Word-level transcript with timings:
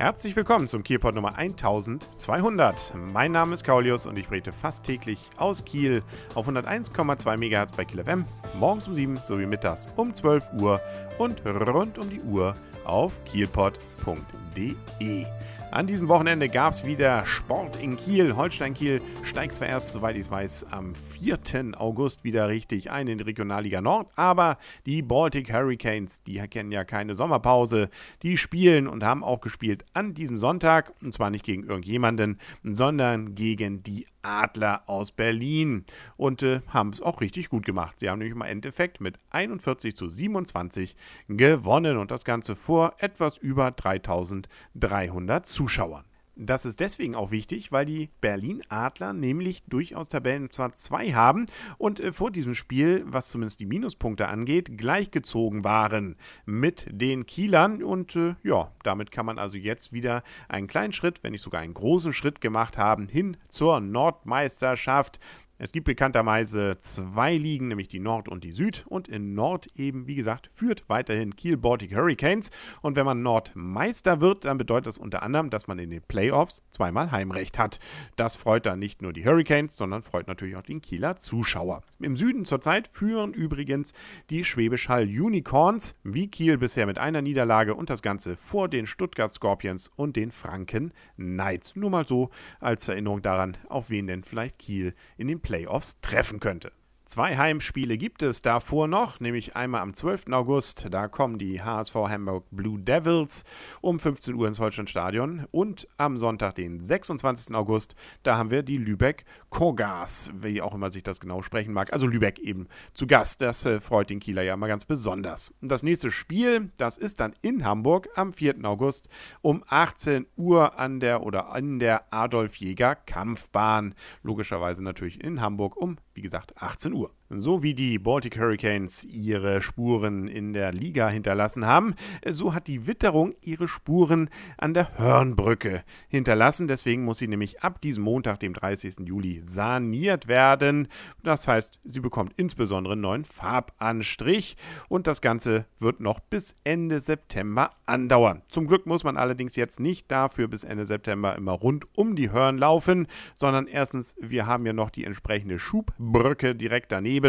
Herzlich 0.00 0.34
willkommen 0.34 0.66
zum 0.66 0.82
Kielpot 0.82 1.14
Nummer 1.14 1.36
1200. 1.36 2.94
Mein 3.12 3.32
Name 3.32 3.52
ist 3.52 3.64
Kaulius 3.64 4.06
und 4.06 4.18
ich 4.18 4.28
berichte 4.28 4.50
fast 4.50 4.82
täglich 4.82 5.18
aus 5.36 5.62
Kiel 5.62 6.02
auf 6.34 6.48
101,2 6.48 7.36
MHz 7.36 7.76
bei 7.76 7.84
Kiel 7.84 8.02
FM, 8.02 8.24
morgens 8.58 8.88
um 8.88 8.94
7 8.94 9.18
sowie 9.26 9.44
mittags 9.44 9.88
um 9.96 10.14
12 10.14 10.54
Uhr 10.58 10.80
und 11.18 11.44
rund 11.44 11.98
um 11.98 12.08
die 12.08 12.22
Uhr 12.22 12.56
auf 12.86 13.22
kielpot.de. 13.26 15.26
An 15.72 15.86
diesem 15.86 16.08
Wochenende 16.08 16.48
gab 16.48 16.72
es 16.72 16.84
wieder 16.84 17.24
Sport 17.26 17.80
in 17.80 17.96
Kiel. 17.96 18.34
Holstein 18.34 18.74
Kiel 18.74 19.00
steigt 19.22 19.54
zwar 19.54 19.68
erst, 19.68 19.92
soweit 19.92 20.16
ich 20.16 20.22
es 20.22 20.30
weiß, 20.30 20.66
am 20.72 20.96
4. 20.96 21.38
August 21.78 22.24
wieder 22.24 22.48
richtig 22.48 22.90
ein 22.90 23.06
in 23.06 23.18
die 23.18 23.24
Regionalliga 23.24 23.80
Nord, 23.80 24.08
aber 24.16 24.58
die 24.84 25.00
Baltic 25.00 25.52
Hurricanes, 25.52 26.24
die 26.24 26.38
kennen 26.48 26.72
ja 26.72 26.82
keine 26.82 27.14
Sommerpause, 27.14 27.88
die 28.24 28.36
spielen 28.36 28.88
und 28.88 29.04
haben 29.04 29.22
auch 29.22 29.40
gespielt 29.40 29.84
an 29.92 30.12
diesem 30.12 30.38
Sonntag, 30.38 30.92
und 31.04 31.14
zwar 31.14 31.30
nicht 31.30 31.44
gegen 31.44 31.62
irgendjemanden, 31.62 32.40
sondern 32.64 33.36
gegen 33.36 33.84
die 33.84 34.06
Adler 34.22 34.82
aus 34.86 35.12
Berlin 35.12 35.84
und 36.16 36.42
äh, 36.42 36.60
haben 36.68 36.90
es 36.90 37.00
auch 37.00 37.20
richtig 37.20 37.48
gut 37.48 37.64
gemacht. 37.64 37.98
Sie 37.98 38.08
haben 38.08 38.18
nämlich 38.18 38.34
im 38.34 38.42
Endeffekt 38.42 39.00
mit 39.00 39.18
41 39.30 39.96
zu 39.96 40.08
27 40.08 40.96
gewonnen 41.28 41.96
und 41.96 42.10
das 42.10 42.24
Ganze 42.24 42.56
vor 42.56 42.94
etwas 42.98 43.38
über 43.38 43.70
3300 43.70 45.46
Zuschauern. 45.46 46.04
Das 46.42 46.64
ist 46.64 46.80
deswegen 46.80 47.14
auch 47.14 47.30
wichtig, 47.30 47.70
weil 47.70 47.84
die 47.84 48.08
Berlin 48.22 48.62
Adler 48.70 49.12
nämlich 49.12 49.62
durchaus 49.64 50.08
Tabellenplatz 50.08 50.84
2 50.84 51.12
haben 51.12 51.44
und 51.76 52.00
äh, 52.00 52.12
vor 52.12 52.30
diesem 52.30 52.54
Spiel, 52.54 53.04
was 53.06 53.28
zumindest 53.28 53.60
die 53.60 53.66
Minuspunkte 53.66 54.26
angeht, 54.26 54.78
gleichgezogen 54.78 55.64
waren 55.64 56.16
mit 56.46 56.86
den 56.90 57.26
Kielern. 57.26 57.82
Und 57.82 58.16
äh, 58.16 58.36
ja, 58.42 58.72
damit 58.84 59.10
kann 59.10 59.26
man 59.26 59.38
also 59.38 59.58
jetzt 59.58 59.92
wieder 59.92 60.22
einen 60.48 60.66
kleinen 60.66 60.94
Schritt, 60.94 61.22
wenn 61.22 61.32
nicht 61.32 61.42
sogar 61.42 61.60
einen 61.60 61.74
großen 61.74 62.14
Schritt 62.14 62.40
gemacht 62.40 62.78
haben, 62.78 63.08
hin 63.08 63.36
zur 63.50 63.80
Nordmeisterschaft. 63.80 65.20
Es 65.62 65.72
gibt 65.72 65.84
bekannterweise 65.84 66.78
zwei 66.78 67.36
Ligen, 67.36 67.68
nämlich 67.68 67.88
die 67.88 68.00
Nord 68.00 68.30
und 68.30 68.44
die 68.44 68.52
Süd. 68.52 68.86
Und 68.88 69.08
in 69.08 69.34
Nord 69.34 69.66
eben, 69.76 70.06
wie 70.06 70.14
gesagt, 70.14 70.48
führt 70.54 70.88
weiterhin 70.88 71.36
Kiel 71.36 71.58
Baltic 71.58 71.94
Hurricanes. 71.94 72.50
Und 72.80 72.96
wenn 72.96 73.04
man 73.04 73.22
Nordmeister 73.22 74.22
wird, 74.22 74.46
dann 74.46 74.56
bedeutet 74.56 74.86
das 74.86 74.96
unter 74.96 75.22
anderem, 75.22 75.50
dass 75.50 75.66
man 75.66 75.78
in 75.78 75.90
den 75.90 76.00
Playoffs 76.00 76.62
zweimal 76.70 77.12
Heimrecht 77.12 77.58
hat. 77.58 77.78
Das 78.16 78.36
freut 78.36 78.64
dann 78.64 78.78
nicht 78.78 79.02
nur 79.02 79.12
die 79.12 79.22
Hurricanes, 79.22 79.76
sondern 79.76 80.00
freut 80.00 80.28
natürlich 80.28 80.56
auch 80.56 80.62
den 80.62 80.80
Kieler 80.80 81.16
Zuschauer. 81.18 81.82
Im 81.98 82.16
Süden 82.16 82.46
zurzeit 82.46 82.88
führen 82.88 83.34
übrigens 83.34 83.92
die 84.30 84.44
Schwäbisch 84.44 84.88
Hall 84.88 85.04
Unicorns, 85.04 85.94
wie 86.04 86.28
Kiel 86.28 86.56
bisher 86.56 86.86
mit 86.86 86.96
einer 86.96 87.20
Niederlage 87.20 87.74
und 87.74 87.90
das 87.90 88.00
Ganze 88.00 88.34
vor 88.34 88.70
den 88.70 88.86
Stuttgart 88.86 89.30
Scorpions 89.30 89.88
und 89.94 90.16
den 90.16 90.30
Franken 90.30 90.94
Knights. 91.16 91.76
Nur 91.76 91.90
mal 91.90 92.06
so 92.06 92.30
als 92.60 92.88
Erinnerung 92.88 93.20
daran, 93.20 93.58
auf 93.68 93.90
wen 93.90 94.06
denn 94.06 94.24
vielleicht 94.24 94.58
Kiel 94.58 94.94
in 95.18 95.28
den 95.28 95.40
Playoffs 95.40 95.49
Playoffs 95.50 95.96
treffen 96.00 96.38
könnte. 96.38 96.70
Zwei 97.10 97.36
Heimspiele 97.36 97.98
gibt 97.98 98.22
es 98.22 98.40
davor 98.40 98.86
noch, 98.86 99.18
nämlich 99.18 99.56
einmal 99.56 99.80
am 99.80 99.94
12. 99.94 100.26
August, 100.30 100.86
da 100.92 101.08
kommen 101.08 101.40
die 101.40 101.60
HSV 101.60 101.92
Hamburg 101.96 102.44
Blue 102.52 102.78
Devils 102.78 103.42
um 103.80 103.98
15 103.98 104.36
Uhr 104.36 104.46
ins 104.46 104.60
Holsteinstadion 104.60 105.44
und 105.50 105.88
am 105.96 106.18
Sonntag, 106.18 106.54
den 106.54 106.78
26. 106.78 107.52
August, 107.56 107.96
da 108.22 108.36
haben 108.36 108.52
wir 108.52 108.62
die 108.62 108.76
Lübeck 108.76 109.24
Kogas, 109.48 110.30
wie 110.40 110.62
auch 110.62 110.72
immer 110.72 110.92
sich 110.92 111.02
das 111.02 111.18
genau 111.18 111.42
sprechen 111.42 111.72
mag, 111.72 111.92
also 111.92 112.06
Lübeck 112.06 112.38
eben 112.38 112.68
zu 112.94 113.08
Gast. 113.08 113.40
Das 113.40 113.66
äh, 113.66 113.80
freut 113.80 114.08
den 114.08 114.20
Kieler 114.20 114.42
ja 114.42 114.54
immer 114.54 114.68
ganz 114.68 114.84
besonders. 114.84 115.52
Und 115.60 115.68
das 115.68 115.82
nächste 115.82 116.12
Spiel, 116.12 116.70
das 116.78 116.96
ist 116.96 117.18
dann 117.18 117.34
in 117.42 117.64
Hamburg 117.64 118.08
am 118.14 118.32
4. 118.32 118.54
August 118.62 119.08
um 119.42 119.64
18 119.66 120.26
Uhr 120.36 120.78
an 120.78 121.00
der 121.00 121.24
oder 121.24 121.50
an 121.50 121.80
der 121.80 122.14
Adolf 122.14 122.54
Jäger 122.54 122.94
Kampfbahn. 122.94 123.96
Logischerweise 124.22 124.84
natürlich 124.84 125.20
in 125.20 125.40
Hamburg 125.40 125.76
um, 125.76 125.96
wie 126.14 126.22
gesagt, 126.22 126.62
18 126.62 126.92
Uhr. 126.92 126.99
tout. 127.06 127.19
So 127.38 127.62
wie 127.62 127.74
die 127.74 128.00
Baltic 128.00 128.36
Hurricanes 128.36 129.04
ihre 129.04 129.62
Spuren 129.62 130.26
in 130.26 130.52
der 130.52 130.72
Liga 130.72 131.08
hinterlassen 131.08 131.64
haben, 131.64 131.94
so 132.28 132.54
hat 132.54 132.66
die 132.66 132.88
Witterung 132.88 133.36
ihre 133.40 133.68
Spuren 133.68 134.30
an 134.58 134.74
der 134.74 134.98
Hörnbrücke 134.98 135.84
hinterlassen. 136.08 136.66
Deswegen 136.66 137.04
muss 137.04 137.18
sie 137.18 137.28
nämlich 137.28 137.62
ab 137.62 137.80
diesem 137.82 138.02
Montag, 138.02 138.40
dem 138.40 138.52
30. 138.52 139.06
Juli, 139.06 139.42
saniert 139.44 140.26
werden. 140.26 140.88
Das 141.22 141.46
heißt, 141.46 141.78
sie 141.84 142.00
bekommt 142.00 142.32
insbesondere 142.36 142.94
einen 142.94 143.02
neuen 143.02 143.24
Farbanstrich 143.24 144.56
und 144.88 145.06
das 145.06 145.20
Ganze 145.20 145.66
wird 145.78 146.00
noch 146.00 146.18
bis 146.18 146.56
Ende 146.64 146.98
September 146.98 147.70
andauern. 147.86 148.42
Zum 148.48 148.66
Glück 148.66 148.86
muss 148.86 149.04
man 149.04 149.16
allerdings 149.16 149.54
jetzt 149.54 149.78
nicht 149.78 150.10
dafür 150.10 150.48
bis 150.48 150.64
Ende 150.64 150.84
September 150.84 151.36
immer 151.36 151.52
rund 151.52 151.86
um 151.94 152.16
die 152.16 152.32
Hörn 152.32 152.58
laufen, 152.58 153.06
sondern 153.36 153.68
erstens, 153.68 154.16
wir 154.20 154.48
haben 154.48 154.66
ja 154.66 154.72
noch 154.72 154.90
die 154.90 155.04
entsprechende 155.04 155.60
Schubbrücke 155.60 156.56
direkt 156.56 156.90
daneben 156.90 157.19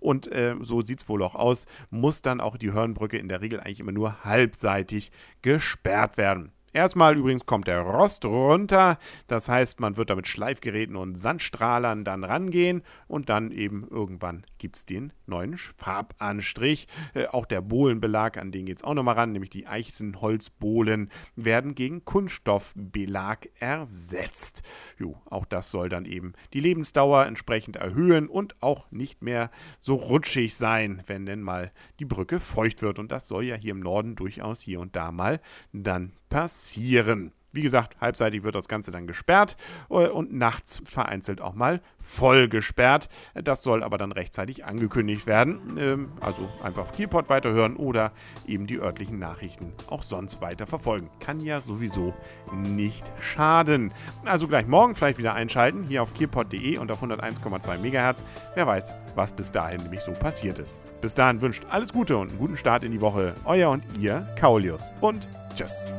und 0.00 0.30
äh, 0.32 0.56
so 0.60 0.80
sieht 0.80 1.02
es 1.02 1.08
wohl 1.08 1.22
auch 1.22 1.34
aus, 1.34 1.66
muss 1.90 2.22
dann 2.22 2.40
auch 2.40 2.56
die 2.56 2.72
Hörnbrücke 2.72 3.18
in 3.18 3.28
der 3.28 3.40
Regel 3.40 3.60
eigentlich 3.60 3.80
immer 3.80 3.92
nur 3.92 4.24
halbseitig 4.24 5.10
gesperrt 5.42 6.16
werden. 6.16 6.52
Erstmal 6.72 7.16
übrigens 7.16 7.46
kommt 7.46 7.66
der 7.66 7.80
Rost 7.80 8.24
runter, 8.24 8.98
das 9.26 9.48
heißt, 9.48 9.80
man 9.80 9.96
wird 9.96 10.08
da 10.08 10.14
mit 10.14 10.28
Schleifgeräten 10.28 10.94
und 10.94 11.16
Sandstrahlern 11.16 12.04
dann 12.04 12.22
rangehen 12.22 12.82
und 13.08 13.28
dann 13.28 13.50
eben 13.50 13.88
irgendwann 13.90 14.44
gibt 14.58 14.76
es 14.76 14.86
den 14.86 15.12
neuen 15.26 15.58
Farbanstrich. 15.58 16.86
Äh, 17.14 17.26
auch 17.26 17.46
der 17.46 17.60
Bohlenbelag, 17.60 18.36
an 18.36 18.52
den 18.52 18.66
geht 18.66 18.78
es 18.78 18.84
auch 18.84 18.94
nochmal 18.94 19.16
ran, 19.16 19.32
nämlich 19.32 19.50
die 19.50 19.66
Eichenholzbohlen 19.66 21.10
werden 21.34 21.74
gegen 21.74 22.04
Kunststoffbelag 22.04 23.48
ersetzt. 23.58 24.62
Jo, 24.96 25.20
auch 25.24 25.46
das 25.46 25.72
soll 25.72 25.88
dann 25.88 26.04
eben 26.04 26.34
die 26.52 26.60
Lebensdauer 26.60 27.26
entsprechend 27.26 27.76
erhöhen 27.76 28.28
und 28.28 28.62
auch 28.62 28.88
nicht 28.92 29.22
mehr 29.22 29.50
so 29.80 29.96
rutschig 29.96 30.54
sein, 30.54 31.02
wenn 31.06 31.26
denn 31.26 31.42
mal 31.42 31.72
die 31.98 32.04
Brücke 32.04 32.38
feucht 32.38 32.82
wird. 32.82 33.00
Und 33.00 33.10
das 33.10 33.26
soll 33.26 33.44
ja 33.44 33.56
hier 33.56 33.72
im 33.72 33.80
Norden 33.80 34.14
durchaus 34.14 34.60
hier 34.60 34.78
und 34.78 34.94
da 34.94 35.10
mal 35.10 35.40
dann 35.72 36.12
passieren. 36.30 37.32
Wie 37.52 37.62
gesagt, 37.62 38.00
halbseitig 38.00 38.44
wird 38.44 38.54
das 38.54 38.68
Ganze 38.68 38.92
dann 38.92 39.06
gesperrt 39.06 39.56
äh, 39.90 40.06
und 40.06 40.32
nachts 40.32 40.80
vereinzelt 40.84 41.40
auch 41.40 41.54
mal 41.54 41.80
voll 41.98 42.48
gesperrt. 42.48 43.08
Das 43.34 43.62
soll 43.62 43.82
aber 43.82 43.98
dann 43.98 44.12
rechtzeitig 44.12 44.64
angekündigt 44.64 45.26
werden. 45.26 45.76
Ähm, 45.76 46.12
also 46.20 46.48
einfach 46.62 46.92
Kielpot 46.92 47.28
weiterhören 47.28 47.76
oder 47.76 48.12
eben 48.46 48.66
die 48.66 48.78
örtlichen 48.78 49.18
Nachrichten 49.18 49.72
auch 49.88 50.04
sonst 50.04 50.40
weiter 50.40 50.66
verfolgen. 50.66 51.10
Kann 51.18 51.40
ja 51.40 51.60
sowieso 51.60 52.14
nicht 52.52 53.10
schaden. 53.20 53.92
Also 54.24 54.46
gleich 54.46 54.68
morgen 54.68 54.94
vielleicht 54.94 55.18
wieder 55.18 55.34
einschalten, 55.34 55.82
hier 55.82 56.02
auf 56.02 56.14
kielpot.de 56.14 56.78
und 56.78 56.92
auf 56.92 57.02
101,2 57.02 57.78
MHz. 57.78 58.22
Wer 58.54 58.66
weiß, 58.66 58.94
was 59.16 59.32
bis 59.32 59.50
dahin 59.50 59.82
nämlich 59.82 60.02
so 60.02 60.12
passiert 60.12 60.60
ist. 60.60 60.80
Bis 61.00 61.14
dahin 61.14 61.40
wünscht 61.40 61.64
alles 61.68 61.92
Gute 61.92 62.16
und 62.16 62.28
einen 62.28 62.38
guten 62.38 62.56
Start 62.56 62.84
in 62.84 62.92
die 62.92 63.00
Woche. 63.00 63.34
Euer 63.44 63.70
und 63.70 63.82
ihr, 63.98 64.28
Kaulius. 64.38 64.92
Und 65.00 65.26
tschüss. 65.56 65.90